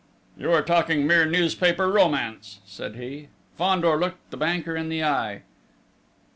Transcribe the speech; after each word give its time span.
"You 0.35 0.51
are 0.51 0.63
talking 0.63 1.05
mere 1.05 1.27
newspaper 1.27 1.87
romance," 1.87 2.59
said 2.65 2.95
he. 2.95 3.27
Fandor 3.55 3.97
looked 3.99 4.31
the 4.31 4.35
banker 4.37 4.75
in 4.75 4.89
the 4.89 5.03
eye. 5.03 5.43